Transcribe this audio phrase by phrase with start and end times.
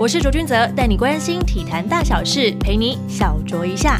[0.00, 3.98] 我是卓君泽，带你关心体坛大小事，陪你小酌一下。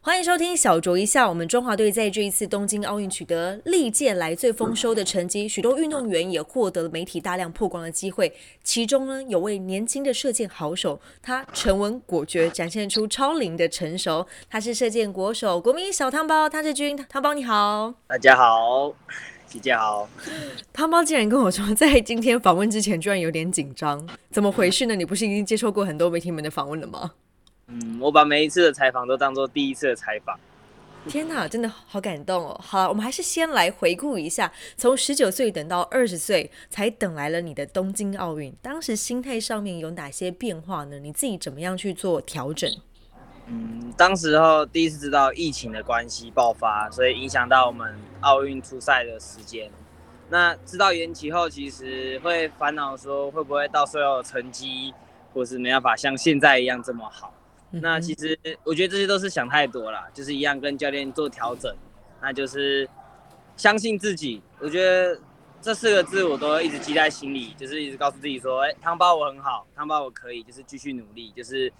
[0.00, 1.28] 欢迎收听小酌一下。
[1.28, 8.34] 我们中华队在这一次东京奥运取得历届来最丰收的成绩，许多运动员也获得了媒体大量曝光的机会。
[8.64, 14.26] 其中呢，有位年轻的射箭好手，他沉稳果决，展现出超龄的成熟。
[14.50, 16.96] 他是射箭国手，国民小汤包汤志军。
[17.08, 18.92] 汤包你好，大家好，
[19.56, 20.06] 姐姐好。
[20.72, 24.94] 胖猫竟然跟我说，在今天访问之前，居然有点紧张，怎么回事呢？
[24.94, 27.12] 你不是已经接受过很多媒体们的访问了吗？
[27.68, 30.38] 嗯，我把每一次的采访都当做第一次的采访。
[31.08, 32.60] 天哪，真的好感动哦！
[32.62, 38.52] 好，我们还是先来回顾一下，从十九岁等到二十岁，才等来了你的东京奥运。
[38.60, 40.98] 当时心态上面有哪些变化呢？
[40.98, 42.70] 你自己怎么样去做调整？
[43.48, 49.70] 嗯，当时候第一次知道疫情的关系爆发，所以影响到我们奥运出赛的时间。
[50.28, 54.92] 那知道延期后，其实会烦恼说会不会到时候成绩
[55.32, 57.32] 或是没办法像现在一样这么好。
[57.70, 61.72] 那其实我觉得这些都是想太多了，就是一样跟教练做调整，
[62.20, 62.88] 那就是
[63.56, 64.42] 相信自己。
[64.58, 65.20] 我觉得
[65.60, 71.72] 这四个字我都一直记在心里，就是一直告诉自己说：“哎，汤包我很好，汤包我可以，就是继续努力，就是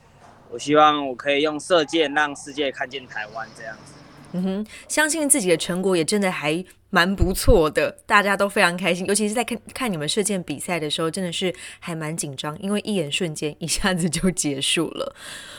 [0.50, 3.92] 我希望我可以用射箭让世界看见台湾这样子。”
[4.32, 6.64] 嗯哼，相信自己的成果也真的还。
[6.96, 15.14] 蛮不错的，大家都非常开心，尤其是在看看你们射箭比赛的时候，真的是还蛮紧张，因为一眼瞬间一下子就结束了。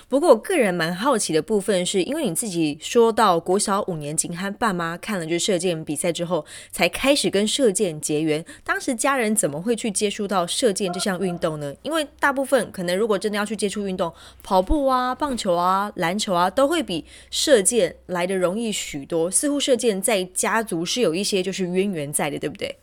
[0.09, 8.44] 不过我个人蛮好奇的部分是，因为你自己说到国小五年级和爸妈看了就射箭比赛之后，才开始跟射箭结缘。
[8.63, 11.72] 当时家人怎么会去接触到射箭这项运动呢？
[11.83, 19.29] 因为大部分可能如果真的要去接触运动，跑步啊、棒球啊、篮球啊，都会比射箭来的容易许多。
[19.29, 21.27] 似乎射箭在家族是有一。
[21.28, 22.73] 些就是渊源在的，对不对？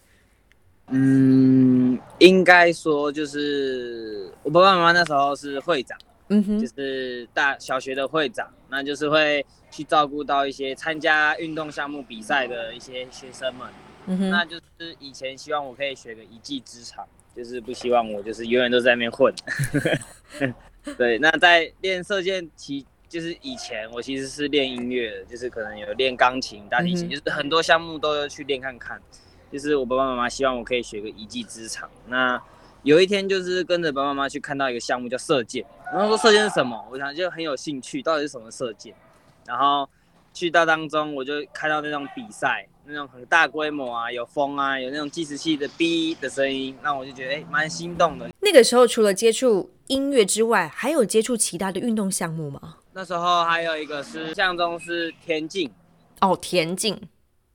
[0.88, 5.96] 嗯，应该说就是我爸爸妈妈那时候是会长，
[6.28, 13.66] 嗯哼，就是大小学的会长，那就是会去照顾到一些参加运动项目比赛的一些学生们，
[14.08, 17.02] 嗯哼，那就是以前希望我可以学个一技之长，
[17.34, 19.34] 就是不希望我就是永远都在那边混，
[20.98, 22.84] 对，那在练射箭期。
[23.08, 29.00] 就是以前我其实是练音乐的，就是可能有练钢琴、大提琴，就是很多项目都要去练看看。
[29.52, 31.88] 就是我爸爸妈妈希望我可以学个一技之长。
[32.08, 32.40] 那
[32.82, 38.92] 有一天就是跟着爸爸妈妈去看到一个项目叫射箭，然后说射箭是什么，我想就很有兴趣，到底是什么射箭。
[39.46, 39.88] 然后
[40.32, 48.28] 去到当中，我就看到那种比赛，那种很大规模啊，有风啊，有那种计时器的哔的声音，那我就觉得哎蛮心动的。
[48.40, 52.78] 那个时候除了接触音乐之外，还有接触其他的运动项目吗？
[52.96, 55.68] 那时候还有一个是象中是田径，
[56.20, 56.96] 哦，田径，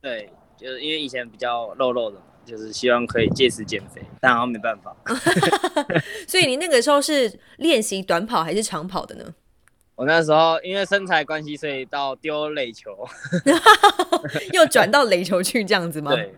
[0.02, 4.94] 对，就是因为以前比较肉肉的嘛，就是希望可以借此减肥，但好像没办法。
[6.28, 9.34] 所以你那个时候是练习短跑还是长跑的呢？
[9.96, 12.90] 我那时候因为身材关系，所以到丢垒球，
[14.52, 16.12] 又转到垒球去这样子吗？
[16.12, 16.34] 对，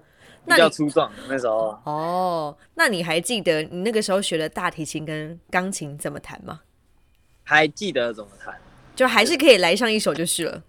[0.46, 1.76] 比较粗壮那时候。
[1.84, 6.60] 哦，那你还记得你那个时候学的大提琴跟钢琴怎么弹吗？
[7.42, 8.56] 还记得怎么弹？
[9.02, 10.62] 就还是可以来上一首就是了，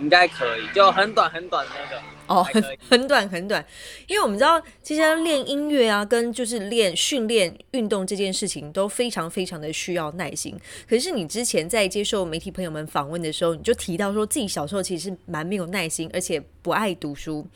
[0.00, 3.62] 应该可以，就很短很短的那个哦，很很短很短，
[4.06, 10.58] 因为我们知道，其实练音乐啊，跟就是练训练运动这件事情都非常非常的需要耐心。
[10.88, 17.46] 可是你之前在接受媒体朋友们访问的时候，你就提到说自己小时候其实蛮没有耐心，而且不爱读书。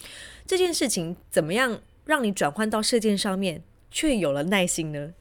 [0.46, 5.14] 这件事情怎么样让你转换到射箭上面，却有了耐心呢？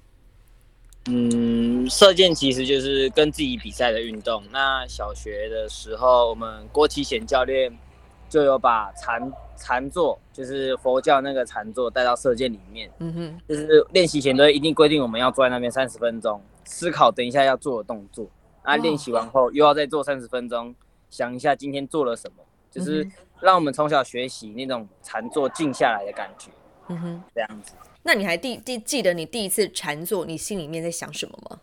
[1.10, 4.44] 嗯，射箭其实就是跟自己比赛的运动。
[4.52, 7.76] 那小学的时候，我们郭启贤教练
[8.30, 12.92] 就有把禅禅坐，就是佛教那个禅坐带到射箭里面。
[13.00, 18.28] 嗯哼，就是练习前都一定规定我们要坐在那边三十分钟，思考等一下要做的动作。
[18.64, 20.76] 那练习完后又要再做三十分钟，
[21.10, 23.08] 想一下今天做了什么，就是
[23.40, 26.52] 让我们从小学习那种禅坐静下来的感觉。
[26.90, 27.74] 嗯哼，这样子。
[28.04, 31.60] 那你还第第记得你第一次禅坐，你心里面在想什么吗？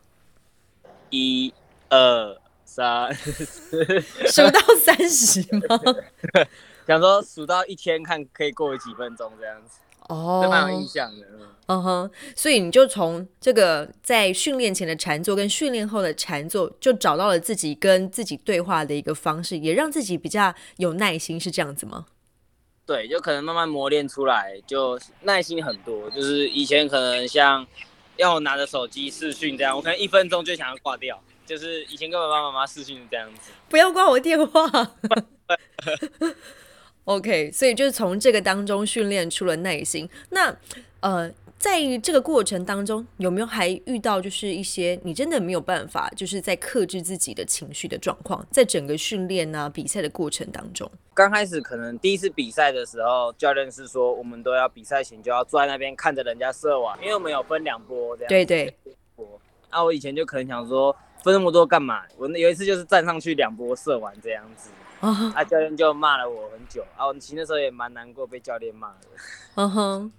[1.09, 1.53] 一、
[1.89, 3.13] 二、三，
[4.31, 5.79] 数到三十吗？
[6.87, 9.79] 想说数到一千，看可以过几分钟这样子。
[10.07, 11.25] 哦，蛮有印象的。
[11.67, 22.07] 嗯哼，所以你就从这个在训练前的禅坐跟训练后的禅坐，就找到了自己跟自己对话的一个方式，也让自己比较有耐心，是这样子吗？
[22.89, 26.09] 对，就可能慢慢磨练出来，就耐心很多。
[26.09, 27.63] 就是以前可能像
[28.17, 31.21] 要我拿着手机视讯这样，我可能一分钟就想要挂掉。
[31.45, 34.95] 就是以前跟爸爸妈妈视讯是这样子，不要挂我电话。
[37.05, 40.09] OK，所以就是从这个当中训练出了耐心。
[40.31, 40.57] 那
[41.01, 41.31] 呃。
[41.59, 48.43] 在这个过程当中，有没有还遇到就是一些你真的没有办法，就是在克制自己的情绪的状况？
[48.49, 58.29] 在整个训练啊比赛的过程当中，刚开始可能第一次比赛的时候，教练是说我们都要比赛前就要坐在那边看着人家射完，因为我们有分两波这样。
[58.29, 58.73] 对对。
[59.69, 62.03] 啊，我以前就可能想说分那么多干嘛？
[62.17, 64.69] 我有一次就是站上去两波射完这样子，
[65.01, 69.07] 啊，教练就骂了我很久，啊，我其实那时候也蛮难过，被教练骂的。
[69.55, 70.11] 嗯哼。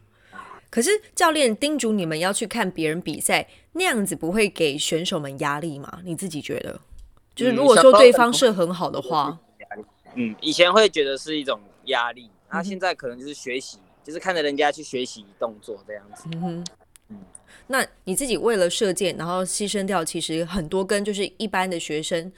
[0.70, 6.00] 可是教练叮嘱你们要去看别人比赛，那样子不会给选手们压力吗？
[6.04, 6.80] 你自己觉得？
[7.34, 9.38] 就是如果说对方射很好的话，
[10.14, 16.24] 嗯，以前会觉得是一种压力，那现在可能就是学习，就是看着人家去学习动作这样子。
[16.32, 16.64] 嗯哼，
[17.08, 17.16] 嗯，
[17.66, 22.30] 那你自己为了射箭，然后牺牲掉其实很多跟就是一般的学生。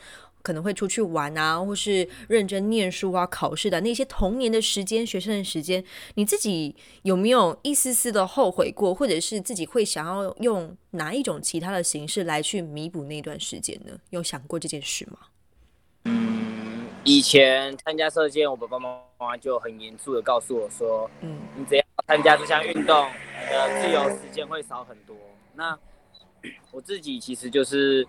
[0.42, 5.82] 可能会出去玩啊，或是认真念书啊、考试的那些童年的时间、学生的时间，
[6.14, 13.92] 你自己有没有一丝丝的后悔过，或者是自己会想要用哪一种其他的形式来去弥补那段时间呢？
[14.10, 15.18] 有想过这件事吗？
[16.04, 25.16] 嗯，以前参加射箭，我爸爸妈妈就很严肃的告诉我说：“嗯，你只要参加这项运动，你的自由时间会少很多。”
[25.54, 25.78] 那
[26.70, 28.06] 我自己其实就是。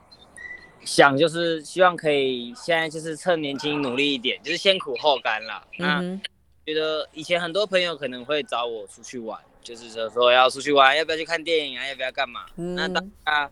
[0.86, 5.66] 想就是希望可以现在就是趁年轻努力一点，就是先苦后甘啦。
[5.78, 6.02] 那
[6.66, 11.88] 觉得以前很多朋友可能会找我出去玩，就是说说要出去玩，要不要去看电影啊？
[11.88, 12.46] 要不要干嘛？
[12.56, 13.52] 那大家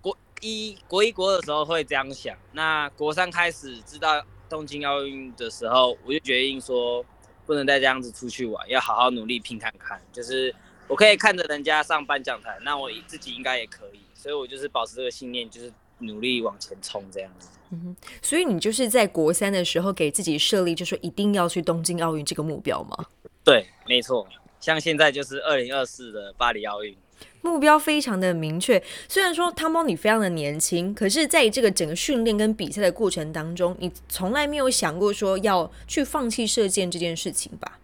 [0.00, 2.36] 国一国一国的时候会这样想。
[2.52, 7.04] 那国三开始知道东京奥运的时候，我就决定说
[7.44, 10.00] 不能再这样子出去玩，要好好努力拼看看。
[10.12, 10.54] 就是
[10.86, 14.00] 我可以看着人家上颁奖台，那我自己应该也可以。
[14.14, 15.72] 所以我就是保持这个信念，就是。
[15.98, 17.48] 努力往前冲，这样子。
[17.70, 23.06] 嗯哼，所以你就是在国三的时候给自己设立，就说一定要去东京奥运这个目标吗？
[23.44, 24.26] 对，没错。
[24.58, 26.96] 像现在就是二零二四的巴黎奥运，
[27.42, 28.82] 目标非常的明确。
[29.06, 37.78] 虽然说汤包你非常的年轻，可是在这个整个训练跟比赛的过程当中，你从来没有想过说要去放弃射箭这件事情吧？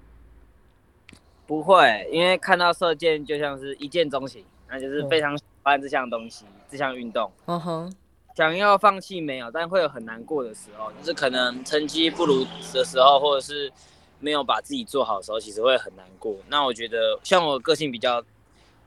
[1.46, 7.30] 不会，因为看到射箭就像是一见钟情，那就是非常喜欢这项东西，这项运动。
[7.44, 7.94] 嗯哼。
[8.34, 13.72] 想要放弃没有，但会有很难过的时候，就是可能成绩不如的时候，或者是
[14.18, 16.36] 没有把自己做好的时候，其实会很难过。
[16.48, 18.20] 那我觉得像我个性比较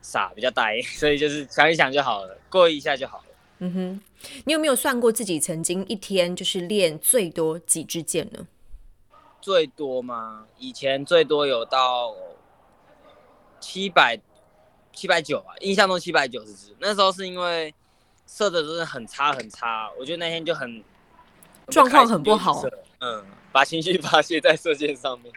[0.02, 3.24] 傻，比较呆， 所以就是想一想就好了，过一下就好了。
[3.60, 4.00] 嗯哼，
[4.44, 8.46] 你有没有算过自己曾经一天就是练最多几支箭呢？
[9.40, 10.46] 最多吗？
[10.58, 12.14] 以前最多有到
[13.60, 14.20] 七百
[14.92, 16.76] 七百九啊，印象中七百九十支。
[16.78, 17.74] 那时候是因为。
[18.28, 20.84] 射的真的很差很差，我觉得那天就很
[21.68, 22.62] 状况很不好，
[23.00, 25.32] 嗯，把情绪 发泄在射箭上面。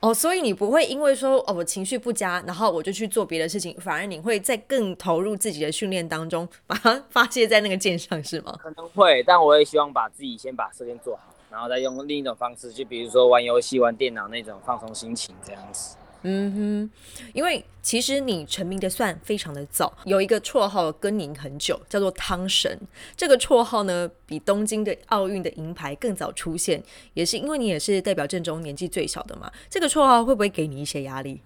[0.00, 8.58] 哦，所以你不会因为说哦我情绪不佳，然后我就去做别的事情，反而你会在更投入自己的训练当中，把它 发泄在那个箭上，是吗？
[8.60, 15.96] 可能会，但我也希望把自己先把射箭做好，然后再用另一种方式，就比如说玩游戏、玩电脑那种放松心情这样子。
[16.22, 16.90] 嗯哼，
[17.32, 22.78] 因为其实你成名的算非常的早，有一个绰号跟您很久，叫做汤神。
[23.16, 26.82] 这个绰号呢，比东京的奥运的银牌更早出现，
[27.14, 29.50] 也是因为你也是代表正中年纪最小的嘛。
[29.68, 31.40] 这个绰号会不会给你一些压力？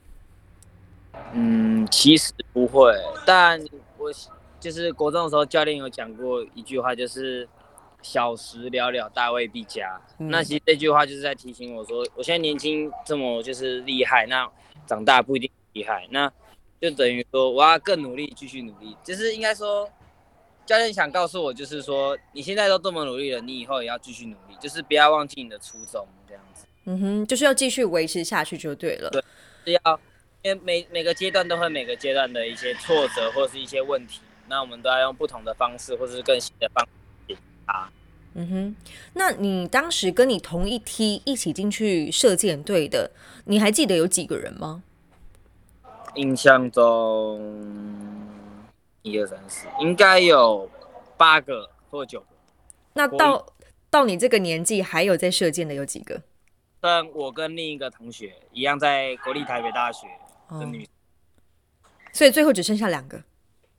[1.32, 2.92] 嗯，其实不会，
[3.24, 3.58] 但
[3.98, 4.12] 我
[4.60, 7.48] 就是国中的时候，教练有讲过一句话，就是。
[8.02, 10.00] 小时了了，大未必佳。
[10.16, 14.48] 那其实这句话就是在提醒我说，我现在年轻这么就是厉害，那
[14.86, 16.06] 长大不一定厉害。
[16.10, 16.32] 那
[16.80, 18.96] 就等于说，我要更努力，继续努力。
[19.02, 19.90] 就是应该说，
[20.64, 26.66] 教练想告诉我，就是说，你现在都这么努力了，你以后也要继续努力，就是不要忘记你的初衷，这样子。
[26.84, 29.10] 嗯哼，就是要继续维持下去就对了。
[29.10, 29.22] 对，
[29.64, 30.00] 是要，
[30.42, 36.90] 因为每每个阶段都会每个阶段的一些挫折或是一些问题，那我们都要用不同的方式，或者是更新的方式
[37.26, 37.90] 解决它。
[38.38, 38.76] 嗯哼，
[39.14, 43.10] 那你当时跟你同一梯一起进去射箭队的，
[43.46, 44.82] 你还记得有几个人吗？
[46.16, 47.40] 印象中，
[49.00, 50.70] 一二三四，应该有
[51.16, 52.26] 八个或九个。
[52.92, 53.46] 那到
[53.88, 56.20] 到你这个年纪还有在射箭的有几个？
[56.78, 60.06] 但我跟另一个同学一样在国立台北大学
[60.50, 60.86] 的女，
[62.12, 63.22] 所以最后只剩下两个。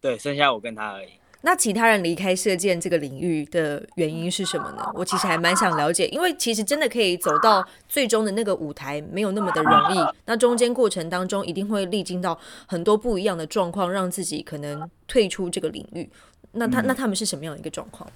[0.01, 1.09] 对，剩下我跟他而已。
[1.41, 4.91] 那其他人离开射箭这个领域的原因是什么呢？
[4.93, 10.13] 我其实还蛮想了解，因为其实真的可以走到最终的那个舞台，没有那么的容易。
[10.25, 16.09] 那中间过程当中，一定会历经到很多不一样的状况，让自己可能退出这个领域。
[16.51, 18.09] 那他那他们是什么样的一个状况？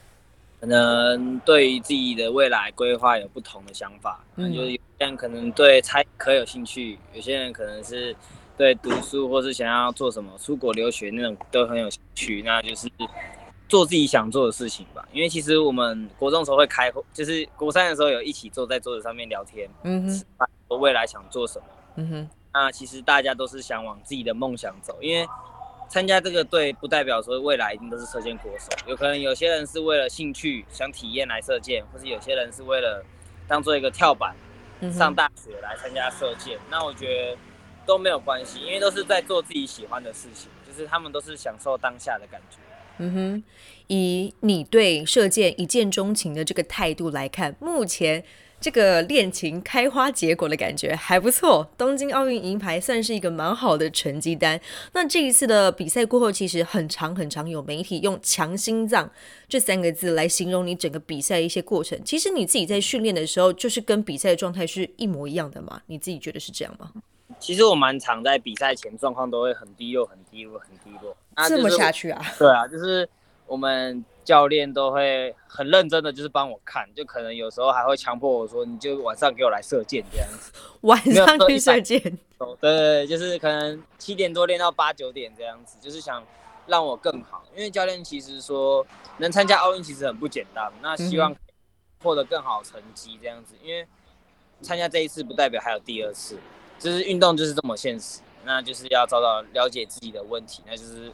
[0.59, 8.15] 可能对于自己的未来规划有不同的想法，嗯，就是有些人可能对猜科有兴趣，有些人可能是
[8.57, 12.89] 对读书或是想要做什么出国留学那种都很有兴趣，那就是
[13.67, 15.07] 做自己想做的事情吧。
[15.11, 21.65] 因为其实我们国中时候会开会，就是国三的时候有一起坐在桌子上面聊天，嗯哼，说未来想做什么，
[21.95, 25.27] 嗯哼，那其实大家都是想往自己的梦想走，因为。
[25.93, 33.03] 参加这个队不代表说未来一定都是射箭国手，有可能有些人是为了兴趣想体验来射箭，或是有些人是为了
[33.45, 34.33] 当做一个跳板
[34.93, 36.57] 上大学来参加射箭。
[36.69, 37.37] 那我觉得
[37.91, 42.55] 都没有关系，因为都是在做自己喜欢的事情，就是他们都是享受当下的感觉。
[42.99, 43.43] 嗯哼，
[43.87, 48.23] 以你对射箭一见钟情的这个态度来看，目前。
[48.63, 54.61] 这个恋情开花结果的感觉还不错，东京奥运银牌算是一个蛮好的成绩单。
[54.93, 59.09] 那这一次的比赛过后，其实很长很长，有媒体用“强心脏”
[59.49, 61.99] 这三个字来形容你整个比赛一些过程。
[62.05, 65.81] 其实你自己在训练的时候，就是跟比赛的状态是一模一样的吗？
[65.87, 66.91] 你自己觉得是这样吗？
[67.39, 71.15] 其实我蛮常在比赛前状况都会很低落、很低落、很低落。
[71.47, 72.21] 这么下去啊？
[72.37, 73.07] 对啊，就是
[73.47, 74.03] 我们。
[74.23, 80.51] 教练都会很认真的，就是帮我看，就可能有时候还会强迫我说，你就晚上给我来射箭这样子。
[80.81, 81.99] 晚上去射箭？
[82.37, 86.23] 对对，就是可能七点多练到八九点这样子，就是想
[86.67, 87.43] 让我更好。
[87.55, 88.85] 因为教练其实说，
[89.17, 91.35] 能参加奥运其实很不简单，那希望
[92.03, 93.55] 获得更好成绩这样子。
[93.63, 93.85] 因为
[94.61, 96.37] 参加这一次不代表还有第二次，
[96.81, 101.09] 就是运动就是这么现实，那就是要找到了解自己的问题，那就是。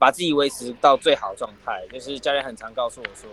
[0.00, 3.28] 把自己维持到最好状态，就是教练很常告诉我说，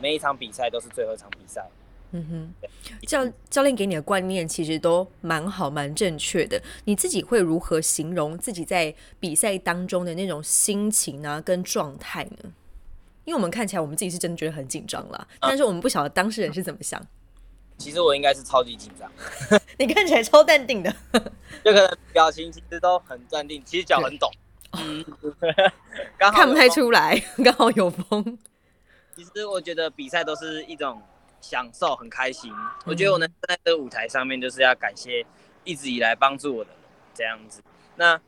[0.00, 1.68] 每一场比赛都是最后一场比赛。
[2.12, 2.68] 嗯哼，
[3.06, 6.58] 教教练给你的观念其实都蛮好、蛮正确的。
[6.86, 12.50] 你自己会如何形容自己在比赛当中的那种心情啊，跟状态呢？
[13.26, 16.98] 因为我们看起来我们自己是真的觉得很紧张啦，但是我们不晓得当事人是怎么想。
[17.78, 19.10] 其实我应该是超级紧张，
[19.78, 20.90] 你看起来超淡定的，
[21.64, 24.30] 就可能表情其实都很淡定，其实脚很抖。
[24.72, 25.04] 嗯，
[26.18, 28.38] 刚好看不太出来， 刚好有风。
[29.14, 31.00] 其实我觉得比赛都是一种
[31.40, 32.52] 享受，很开心。
[32.84, 35.24] 我觉得我能站在这个舞台上面，就是要感谢
[35.64, 36.80] 一直以来帮助我的人，
[37.14, 37.62] 这样子。
[37.96, 38.20] 那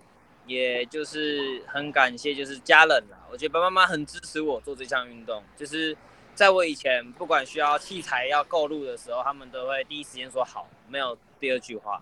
[0.47, 3.19] 也就是很感谢，就是家人啦。
[3.31, 5.95] 我觉得爸爸妈妈很支持我做这项运动，就是
[6.38, 12.00] 在我以前不管需要器材要购入的时候，他们都会第一时间说好，没有第二句话。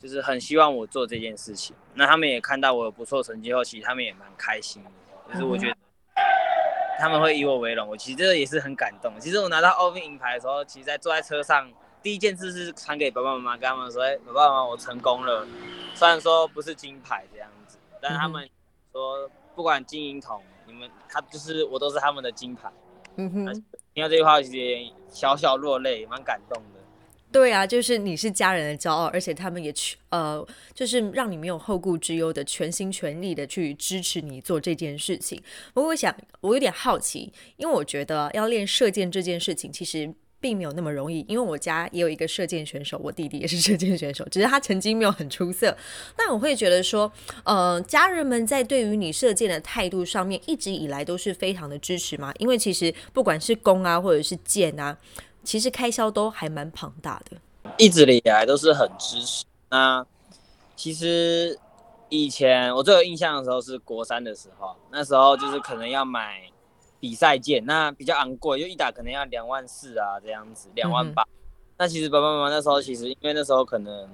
[0.00, 4.90] 就是很希望我做这件事情，那他们也看到我有不错成绩后，其实他们也蛮开心的。
[5.32, 5.76] 就是我觉得
[6.98, 9.12] 他们会以我为荣，我其实这个也是很感动。
[9.20, 11.70] 其实我拿到奥运银牌的时候，其实在坐在车上，
[12.02, 15.46] 第一件事是传给爸爸妈妈，跟他们说：“哎，爸爸妈妈，我成功了。”
[15.94, 18.50] 虽然说不是金牌这样子，但他们
[18.90, 22.68] 说不管金银铜，你们他就是我都是他们的金牌。
[23.16, 23.64] 嗯哼，
[23.94, 26.80] 听到这句话，有点小小落泪，蛮感动的。
[27.30, 35.42] 对啊，就是你是家人的骄傲，而且他们也去呃，就是让你没有后顾之忧的，全心全力的去支持你做这件事情。
[35.72, 41.24] 不过我想，我有点好奇，因为我觉得要练射箭这件事情其实并没有那么容易。
[41.26, 45.74] 因为我家也有一个射箭选手，我弟弟也是射箭选手，只是他成绩没有很出色。
[46.18, 47.10] 那我会觉得说，
[47.44, 52.34] 呃，家人们在对于你射箭的态度上面，一直以来都是非常的支持嘛。
[52.38, 54.98] 因为其实不管是弓啊，或者是箭啊。
[55.44, 57.36] 其实开销都还蛮庞大的，
[57.76, 59.44] 一直以来都是很支持。
[59.70, 60.06] 那
[60.76, 61.58] 其实
[62.08, 66.42] 以前我最有印象的时候是国三的时候，那时候就是可能要买
[67.02, 71.26] 比赛件，那比较昂贵，就一打可能要两万四啊这样子，两万八。
[71.76, 74.08] 那其实爸爸妈妈那时候其实因为那时候可能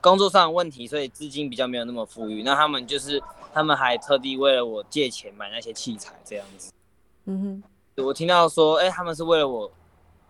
[0.00, 2.42] 工作上问题，所以资金比较没有那么富裕。
[2.42, 6.72] 那他们就是他们还特地为了我借钱买那些器材这样子。
[7.26, 7.62] 嗯
[7.94, 9.70] 哼，我听到说，哎，他们是为了我。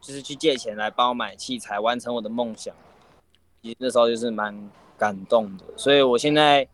[0.02, 2.74] 就是去借钱来帮我买器材，完成我的梦想。
[3.60, 6.66] 其实那时候就是蛮感动的，所以我现在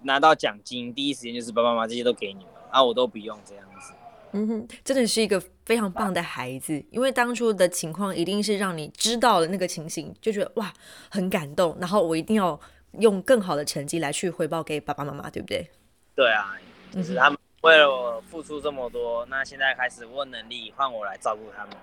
[0.00, 3.92] 拿到奖金，第一时间就是爸爸妈妈这些都给你们，啊，我都不用这样子。
[4.32, 10.72] 嗯哼，真的是一个非常棒的孩子，因为当初的情况一定是让你知道了那个情形，就觉得哇
[11.10, 12.58] 很感动，然后我一定要
[12.98, 15.70] 用更好的成绩来去回报给爸爸妈妈，对不对？
[16.14, 16.56] 对啊，
[16.90, 21.76] 就是他们为了我付出这么多，那现在开始问能力换我来照顾他们。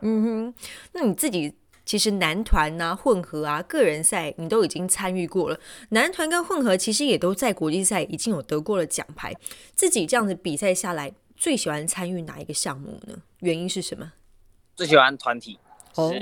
[0.00, 0.54] 嗯哼，
[0.92, 1.54] 那你自己
[1.84, 5.58] 其实男团啊、混合啊、个人赛，你都已经参与过了。
[5.88, 9.34] 男团跟混合其实也都在国际赛已经有得过了奖牌。
[9.74, 13.20] 自己这样子比赛下来，最喜欢参与哪一个项目呢？
[13.40, 14.12] 原因是什么？
[14.76, 15.58] 最喜欢团体。
[15.96, 16.14] 哦，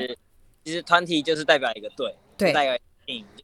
[0.64, 2.78] 其实团体就是代表一个队，对，代表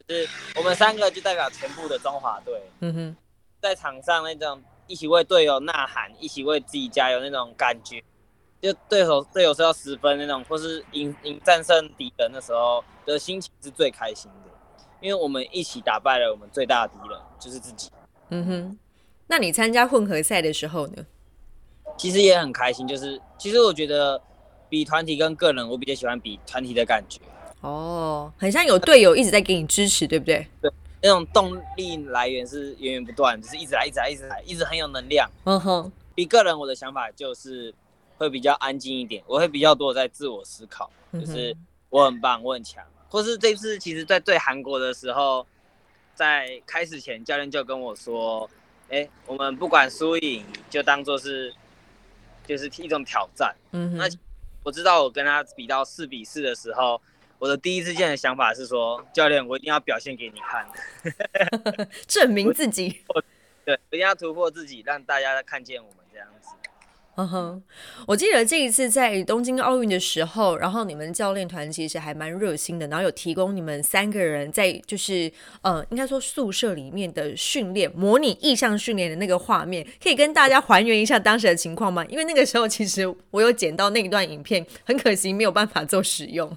[0.09, 2.63] 就是我们三个就代表全部的中华队。
[2.81, 3.17] 嗯哼，
[3.61, 8.03] 在场上那种一起为队友呐喊、一起为自己加油那种感觉。
[8.63, 14.51] 就对手队友是要十分那种，或是赢赢战胜敌人的时候的心情是最开心的，
[15.03, 17.91] 因为我们一起打败了我们最大的敌人，就是自己。
[18.31, 18.79] 嗯哼，
[19.27, 21.05] 那你参加混合赛的时候呢？
[21.97, 24.21] 其实也很开心，就是其实我觉得
[24.69, 27.21] 比团体跟个人，我比较喜欢比团体的感觉。
[27.63, 30.47] 哦，很像有队友一直在给你支持，对不对？
[30.61, 30.71] 对，
[31.03, 35.29] 那种动力来源是源源不断，就是一直来，一直来，一直来，一直很有能量。
[35.45, 37.75] 嗯哼，比个人我的想法就是
[38.19, 41.57] 会比较安静一点，我会比较多在自我思考，就是
[41.89, 42.85] 我很棒，我很强。
[43.09, 45.47] 或是这次其实，在对韩国的时候，
[46.15, 48.49] 在开始前，教练就跟我说
[48.91, 51.53] ：“哎，我们不管输赢，就当做是。”
[52.47, 53.55] 就是一种挑战。
[53.73, 54.05] 嗯，那
[54.63, 57.01] 我知道我跟他比到四比四的时候，
[57.39, 60.67] 我的第一次见的想法是说，教练，我一定要表现给你看，
[62.07, 63.03] 证明自己。
[63.67, 66.06] 对，一定要突破自己，让大家看见我们。
[67.19, 67.63] 嗯哼，
[68.07, 75.33] 我记得这一次在东京奥运的时候，然后你们教练团其实还蛮热心的，然后有提供你们三个人在就是
[75.63, 82.05] 呃，应该说宿舍里面的训练，模拟意向训练的那个画面，可以跟大家还原一下当时的情况吗？
[82.11, 86.55] 因为那个时候其实我有剪到那一段影片，很可惜没有办法做使用。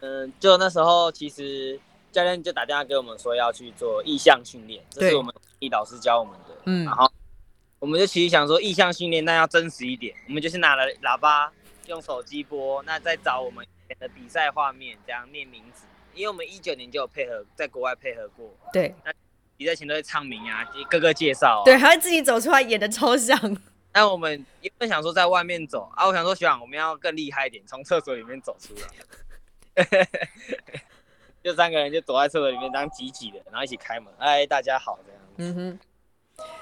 [0.00, 1.78] 嗯， 就那时候其实
[2.10, 7.06] 教练就打电话给我们说要去做意向训练，这是我们易老师教我们的，嗯，然后。
[7.80, 10.14] 我们就其实想说意向训练，那要真实一点。
[10.26, 11.52] 我们就是拿了喇叭，
[11.86, 13.64] 用手机播，那再找我们
[14.00, 15.86] 的比赛画面，这样念名字。
[16.14, 18.52] 因为我们一九年就有配合，在国外配合过。
[18.72, 18.92] 对。
[19.04, 19.12] 那
[19.56, 21.62] 比赛前都会唱名啊，各个介绍。
[21.64, 23.38] 对，还会自己走出来演的超像。
[23.94, 28.88] 那我们原本想说在外面走啊，我想说学长我们要更厉害一点，从厕所里面走出来。
[31.42, 35.22] 就三个人就躲在厕所里面当挤挤的，然后一起开门，哎，大家好这样。
[35.36, 35.78] 嗯哼。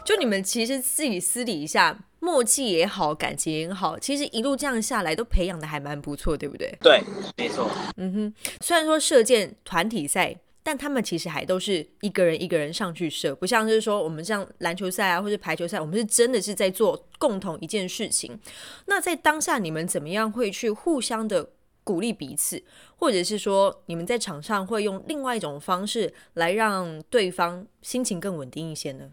[0.05, 6.73] 就你们其实自己私底下默契也好，感情也好，其实一路这样下来都培养的还蛮不错，对不对？
[6.81, 7.03] 对，
[7.37, 7.71] 没错。
[7.97, 18.39] 嗯哼，虽然说射箭团体赛，但他们其实还都是一个人一个人上去射，不像是说我们像篮球赛啊，或者排球赛，我们是真的是在做共同一件事情。
[18.87, 21.51] 那在当下你们怎么样会去互相的
[21.85, 22.63] 鼓励彼此，
[22.97, 29.11] 或者是说你们在场上会用另外一种方式来让对方心情更稳定一些呢？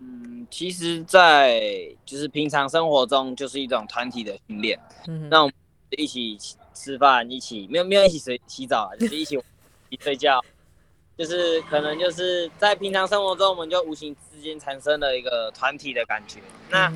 [0.00, 1.60] 嗯，其实，在
[2.04, 4.78] 就是平常生活中，就是一种团体的训练。
[5.08, 5.54] 嗯，那我们
[5.90, 6.38] 一起
[6.72, 9.36] 吃饭，一起没有没有一起洗洗澡啊，就是一起
[9.98, 10.40] 睡觉，
[11.16, 16.38] 就是可能就是在平常生活中，我们就无形之间产生了一个团体的感觉。
[16.70, 16.92] 那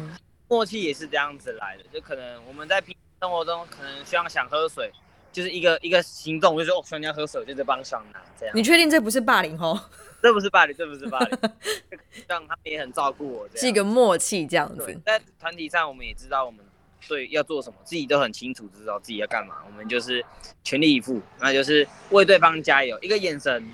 [0.46, 4.92] 默契也是这样子来的，就可能我们在平生活中，可能希望想喝水，
[5.32, 8.54] 就是一个一个行动，就说哦，想要喝水，就是帮上拿这样。
[8.54, 9.80] 你确定这不是霸凌哦？
[10.22, 11.38] 这不是霸凌，这不是霸凌，
[12.28, 14.96] 这样他们也很照顾我，是一个默契这样子。
[15.04, 16.64] 在团体上，我们也知道我们
[17.08, 19.56] 对要做什么，自己都很清楚，知道自己要干嘛。
[19.66, 20.24] 我们就是
[20.62, 23.68] 全力以赴，那就是为对方加油，一个眼神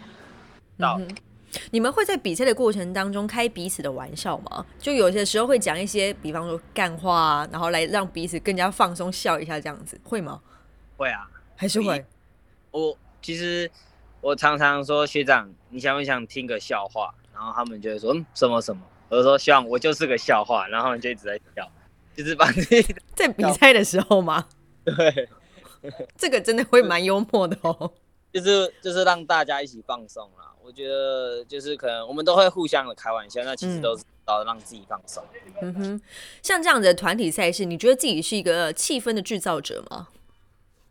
[0.78, 0.98] 到。
[1.70, 4.64] 你们会在比赛的过程当中开彼此的玩笑吗？
[4.78, 10.40] 就有些时候会讲一些，比方说干话啊，然后来让彼此更加放松，笑一下这样子，会吗？
[10.96, 12.02] 会啊，还是会。
[12.70, 13.70] 我其实。
[14.20, 17.14] 我常常说学长，你想不想听个笑话？
[17.32, 18.82] 然后他们就会说嗯什么什么。
[19.08, 21.70] 我就说希望我就是个笑话，然后你就一直在笑，
[22.16, 24.46] 就是把自己 在比赛的时候吗？
[24.84, 25.28] 对，
[26.18, 27.90] 这个真的会蛮幽默的哦。
[28.32, 30.52] 就是就是让大家一起放松啦。
[30.62, 35.22] 我觉得就是可能我们都会互相的开玩笑，那其实都是要让自己放松。
[35.62, 36.00] 嗯哼，
[36.42, 40.08] 像这样的团体赛事，你觉得自己是一个气氛的制造者吗？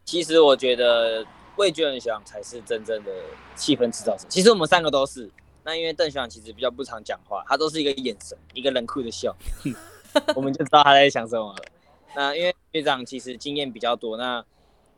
[0.05, 1.25] 其实我觉得。
[1.57, 3.11] 魏俊仁学长才是真正的
[3.55, 4.25] 气氛制造者。
[4.29, 5.29] 其实我们三个都是。
[5.63, 9.35] 那因为邓学长其实比较不常讲话，他都是一个眼神，一个冷酷的笑，
[10.33, 11.65] 我们就知道他在想什么了。
[12.15, 14.41] 那因为学长其实经验比较多，那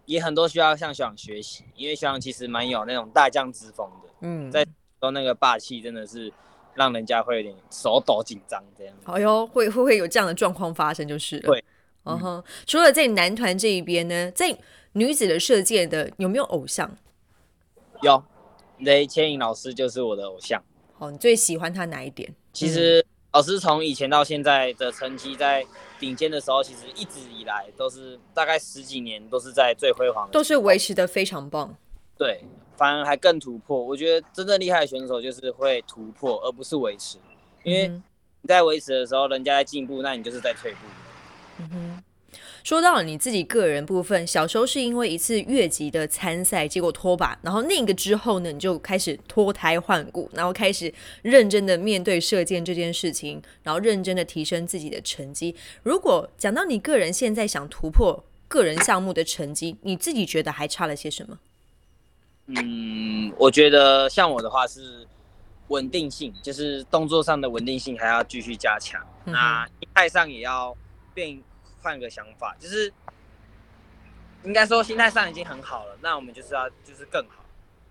[0.05, 1.63] 也很多需要向学长学习。
[1.75, 4.63] 因为学长其实蛮有那种大将之风的，嗯，在
[4.99, 6.31] 说那个霸气真的是
[6.75, 8.93] 让人家会有点手抖紧张这样。
[9.05, 11.39] 哎呦，会会会有这样的状况发生就是。
[11.39, 11.63] 对，
[12.03, 12.43] 嗯哼。
[12.67, 14.55] 除了在男团这一边呢，在
[14.93, 16.97] 女子的射箭的有没有偶像？
[18.01, 18.23] 有，
[18.79, 20.63] 雷千颖老师就是我的偶像。
[20.97, 22.33] 哦，你最喜欢他哪一点？
[22.51, 25.65] 其实老师从以前到现在的成绩在
[25.99, 31.75] 顶尖的时候，其实一直以来都是大概十几年都是在最辉煌，都是维持的非常棒。
[32.17, 32.41] 对，
[32.75, 33.81] 反而还更突破。
[33.81, 37.17] 我觉得真正厉害的选手就是会突破，而不是维持。
[37.63, 40.79] 因为你在维持的时候，人家在进步，那你就是在退步。
[41.59, 42.03] 嗯哼。
[42.69, 55.55] 说到了你自己个人部分，小时候是因为一次越级的参赛，结果脱靶，然后那个之后呢，你就开始脱胎换骨，然后开始认真的面对射箭这件事情，然后认真的提升自己的成绩。
[55.81, 61.39] 如果讲到你个人现在想突破个人项目的成绩，你自己觉得还差了些什么？
[62.49, 65.07] 嗯，我觉得像我的话是
[65.69, 69.03] 稳定性，就是动作上的稳定性还要继续加强。
[69.25, 70.77] 那心态上也要
[71.15, 71.41] 变
[71.81, 72.91] 换个想法，就是
[74.43, 77.43] 应该说心态上已经很好了，那我们就是要就是更好，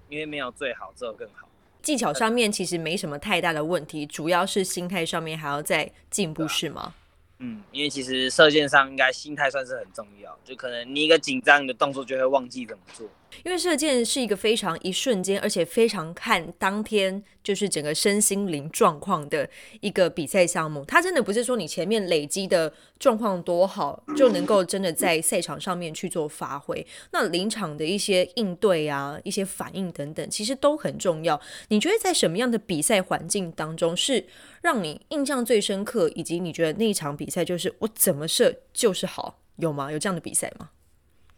[0.09, 1.49] 因为没有最好，只有更好。
[1.81, 6.95] 技巧上面其实没什么太大的问题，主要是心态上面还要再进步，是吗？
[7.39, 13.09] 嗯，因为其实射箭上应该心态算是很重要，就可能你一个紧张，你的动作就会忘记怎么做。
[13.45, 19.49] 因为射箭是一个非常一瞬间，而且非常看当天就是整个身心灵状况的
[19.81, 20.85] 一个比赛项目。
[20.85, 26.87] 它真的不是说你前面累积的状况多好，就能够真的在赛场上面去做发挥。
[27.13, 31.41] 那临场的一些应对啊，一些反应等等，其实都很重要。
[31.69, 34.27] 你觉得在什么样的比赛环境当中是
[34.63, 39.93] 让你印象最深刻，以及你觉得那一场比赛就是我怎么射就是好，有吗？
[39.93, 40.71] 有这样的比赛吗？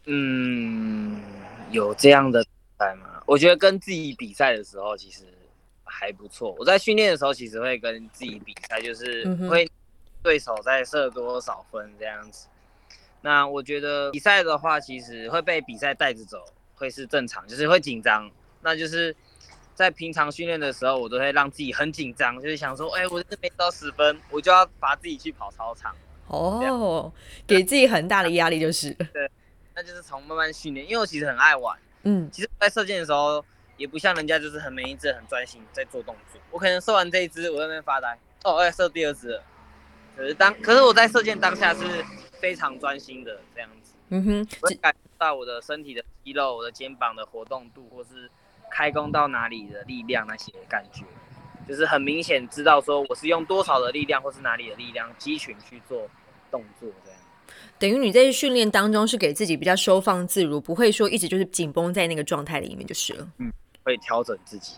[0.05, 1.21] 嗯。
[1.71, 3.23] 有这样的比赛吗？
[3.25, 5.23] 我觉得跟自己比赛的时候其实
[5.83, 6.55] 还不错。
[6.59, 9.69] 我在训练的时候其实会跟自己比赛，就是会
[10.21, 12.47] 对手在射多少分这样子。
[13.21, 16.43] 那我觉得比赛的话，其实会被比赛带着走，
[16.75, 18.29] 会是正常，就是会紧张。
[18.61, 19.15] 那就是
[19.75, 25.95] 在平常训练的时候，我都会让自己很紧张，就是想说，哎，我这边到十分，我就要把自己去跑操场。
[26.27, 27.11] 哦，
[27.45, 28.91] 给自己很大的压力就是。
[29.13, 29.29] 对。
[29.81, 33.43] 那就是从慢慢训练，因为我其实很爱玩，嗯，其实在射箭的时候
[33.77, 39.41] 也不像人家就是很每一只很专心在做动作，我可能射完这一支我在那边发呆，哦，我要射第二支，
[40.15, 41.81] 可是当可是我在射箭当下是
[42.39, 48.29] 非常专心的这样子，嗯哼，我感到我的身体的肌肉、我的肩膀的活动度，或是
[48.69, 51.03] 开弓到哪里的力量那些感觉，
[51.67, 56.07] 就是很明显知道说我是用多少的力量或是哪里的力量肌群去做
[56.51, 57.19] 动作这样。
[57.81, 63.27] 等于你在训练当中是给自己比较收放自如，不会说一直就是紧绷在那个状态里面就是了。
[63.39, 63.51] 嗯，
[63.83, 64.73] 会调整自己。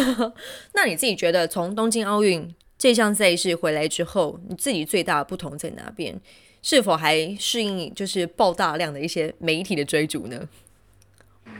[0.74, 6.20] 那你自己觉得从东京奥运这项赛事回来之后，你自己最大的不同在哪边？
[6.60, 10.46] 是否还适应就是爆大量的一些媒体的追逐呢？
[11.46, 11.54] 嗯，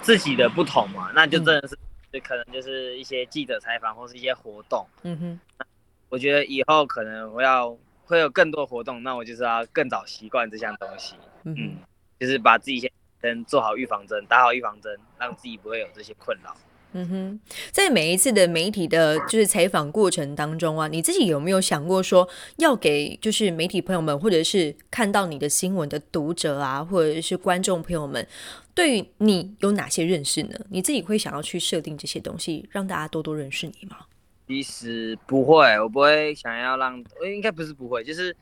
[0.00, 1.76] 自己的不同嘛，那就真的是
[2.20, 4.86] 可能就是一些记者采访或是一些活动。
[5.02, 5.66] 嗯哼，
[6.08, 7.76] 我觉得以后可能我要。
[8.08, 11.76] 会有更多活动，那我就是要更早习惯这项东西，嗯，
[12.18, 12.90] 就是把自己先
[13.20, 16.56] 先做好预防针，打好预防针，让自己不会有这些困扰。
[16.92, 17.40] 嗯哼，
[17.70, 28.26] 在每一次的媒体的就是采访过程当中啊，你自己有没有想过说要给就是媒体朋友们，或者是看到你的新闻的读者啊，或者是观众朋友们，
[28.74, 30.58] 对于你有哪些认识呢？
[30.70, 33.98] 你自己会想要去设定这些东西，让大家多多认识你吗？
[34.48, 38.34] 其实不会，我不会想要让，应该不是不会，就是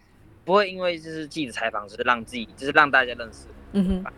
[0.45, 4.13] 不会因为就是记者采访，就是让自己，就是让大家认识，嗯哼，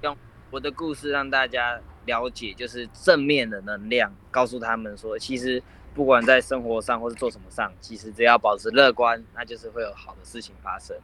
[0.00, 0.16] 用
[0.50, 5.62] 我的故事让大家了解，就是正面的能量，告诉他们说，其实
[5.94, 10.96] 不管在生活上或是做什么上，其实只要保持乐观，那就是会有好的事情发生。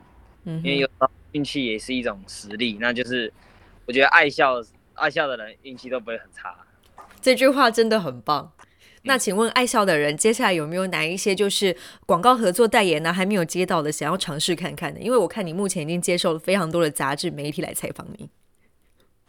[0.45, 3.31] 嗯，因为有时候运气也是一种实力，那就是
[3.85, 4.55] 我觉得爱笑
[4.95, 6.57] 爱笑的人运气都不会很差。
[7.21, 8.51] 这句话真的很棒。
[9.03, 13.13] 那请问爱笑的人，接下来有没有哪一些就是广告合作代言呢？
[13.13, 15.01] 还没有接到的，想要尝试看看的？
[15.01, 18.29] 因为我看你目前已经接受了非常多的杂志媒体来采访你。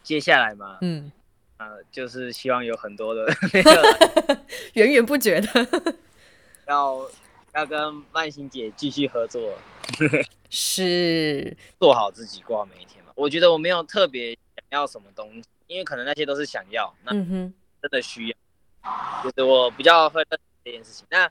[0.04, 1.12] 接下来嘛，嗯，
[1.58, 3.26] 呃，就是希望有很多的
[4.74, 5.68] 源源不绝的，
[6.68, 7.08] 要
[7.54, 9.54] 要跟曼欣姐继续合作，
[10.50, 13.12] 是做好自己过好每一天嘛。
[13.16, 14.32] 我觉得我没有特别
[14.70, 17.54] 想要什么东西，因为可能那些都是想要，那真
[17.90, 18.36] 的需要。
[19.24, 21.06] 就是我比较会认这件事情。
[21.10, 21.30] 那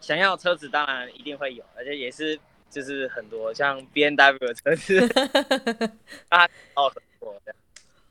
[0.00, 2.38] 想要车子当然一定会有，而且也是
[2.70, 5.00] 就是很多像 B N W 的车子，
[6.28, 7.56] 啊，哦，合作这样。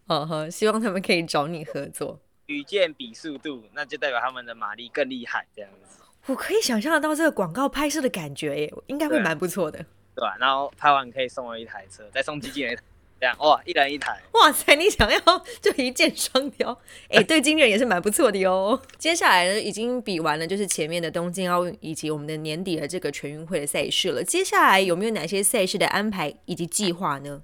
[0.08, 2.20] 哦呵，希望他们可以找你合作。
[2.48, 6.02] 与剑比速度，那就代表他们的马力更厉害这样子。
[6.26, 9.78] 我可以想象得到这个广告拍摄的感觉耶，应该会蛮不错的。
[10.16, 10.36] 对吧？
[10.40, 12.78] 然后拍完可以送我一台车，再送机器人。
[13.20, 14.76] 这样哇，一人一台，哇塞！
[14.76, 15.20] 你想要
[15.62, 16.80] 就一箭双雕，
[17.10, 18.82] 哎，对金人也是蛮不错的哟。
[18.98, 24.24] 接下来呢，已经比完了，就是前面的东京奥运以及我们的年底的这个全运会的赛事了。
[24.24, 27.42] 接下来有没有哪些赛事的安排以及计划呢？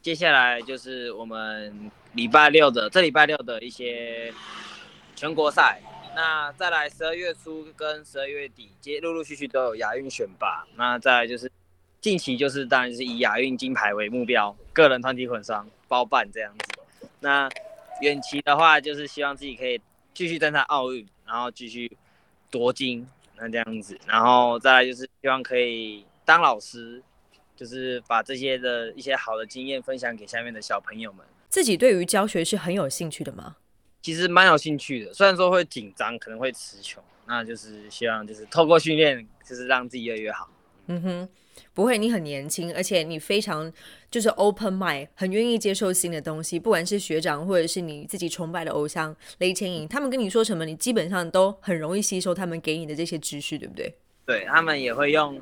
[0.00, 4.32] 接下来就是我们礼拜六的这礼拜六的一些
[5.14, 5.82] 全国赛，
[6.16, 11.52] 那再来十二月初跟十二月底接陆陆续续都有亚运选拔，那再来就是
[12.00, 16.64] 近期就是当然是以亚运金牌为目标，个人、团体混双包办这样子。
[17.20, 17.48] 那
[18.00, 19.78] 远期的话，就是希望自己可以
[20.14, 21.94] 继续登上奥运，然后继续
[22.50, 23.98] 夺金，那这样子。
[24.06, 27.02] 然后再来就是希望可以当老师，
[27.54, 31.26] 就是把这些的一些好的经验分享给下面的小朋友们。
[31.50, 33.56] 自己对于教学是很有兴趣的吗？
[34.00, 40.48] 其实蛮有兴趣的，虽然说会紧张，可能会词穷，那就是希望就是透过训练，就是让自己越来越好。
[40.86, 41.28] 嗯哼。
[41.72, 43.72] 不会，你很年轻，而且你非常
[44.10, 46.58] 就是 open mind，很愿意接受新的东西。
[46.58, 53.94] 不管是学长，或者是你自己崇拜的偶像雷千莹，他们跟你说什么，你基本上都很容易吸收他们给你的这些知识，对不对？
[54.26, 55.40] 对他们也会用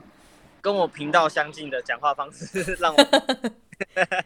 [0.60, 3.04] 跟我频道相近的讲话方式，让我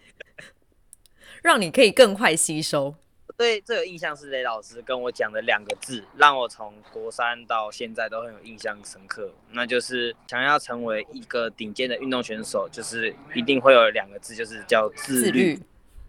[1.42, 2.94] 让你可以更快吸收。
[3.42, 9.32] 对这个印象是雷老师跟我讲的两个字，让我从国三到现在都很有印象深刻。
[9.50, 15.58] 那就是想要成为一个顶尖的运动选手，就是一定会有两个字，就是叫自律。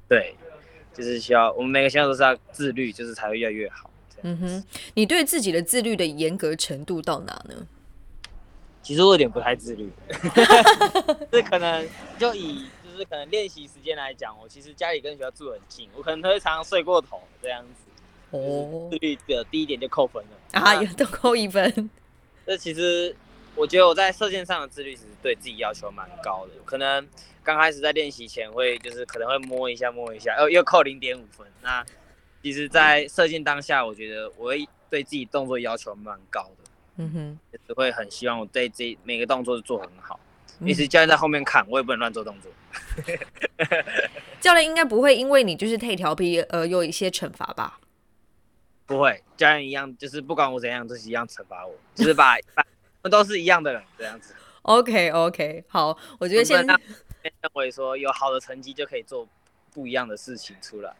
[0.07, 0.35] 对，
[0.93, 3.89] 就是需要我们每个选手都是要自律，就是才会越来越好。
[4.21, 7.65] 嗯哼，你对自己的自律的严格程度到哪呢？
[8.83, 9.89] 其实我有点不太自律，
[11.31, 11.83] 这可能
[12.19, 12.67] 就以。
[12.93, 17.89] 就是可能练习时间来讲，我其实家里跟学校住很近，我可能会常常睡过头这样子。
[18.29, 21.89] 哦，自律的第一点就扣分了啊，都扣一分。
[22.45, 23.15] 这其实
[23.55, 27.07] 我觉得我在射箭上的自律其实对自己要求蛮高的，可能
[27.43, 31.47] 刚开始在练习前会就是可能会摸一下摸一下，又又扣零点五分。
[31.63, 31.83] 那
[32.43, 36.69] 其实，在射箭当下，我觉得我会对自己动作要求蛮高的。
[36.97, 40.19] 嗯哼，也会很希望我对这每个动作都做很好。
[40.59, 42.51] 一直教练在后面看，我也不能乱做动作。
[44.39, 47.79] 教练应该不会因为你就是太调皮而有一些惩罚吧？
[48.85, 52.35] 不会，教练一样，就是不管我怎样，都是一样惩罚我，就是把
[53.03, 54.33] 们都是一样的人这样子。
[54.63, 56.73] OK OK，好，我觉得现在
[57.21, 59.27] 认为说有好的成绩就可以做
[59.73, 60.93] 不一样的事情出来。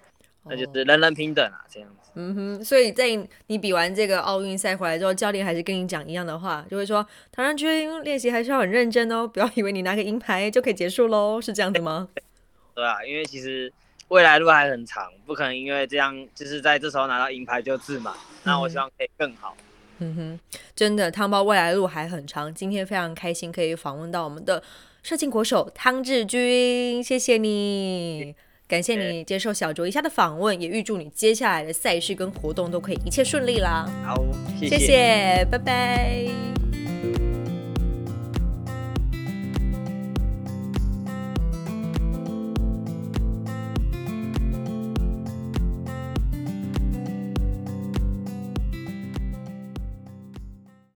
[0.45, 2.11] 那就是人人平等啊，这样子。
[2.15, 3.05] 嗯哼，所以在
[3.47, 12.07] 你比完这个奥运赛回来之后，教练还是跟你讲一样的话，就会说唐人军练习还是要很认真哦，不要以为你拿个银牌就可以结束喽，是这样子吗？
[12.75, 13.71] 对啊，因为其实
[14.09, 18.13] 未来路还很长，不可能因为这样就是在这时候拿到银牌就自满。
[18.43, 19.55] 那我希望可以更好。
[19.99, 20.39] 嗯哼，
[20.75, 22.53] 真的，汤包未来路还很长。
[22.53, 24.61] 今天非常开心可以访问到我们的
[25.01, 28.35] 射箭国手汤志军，谢谢你。
[28.73, 33.87] 感谢你接受小卓一下的访问，也预祝你接下来的赛事跟活动都可以一切顺利啦。
[34.03, 34.15] 好，
[34.59, 36.25] 谢谢，拜拜。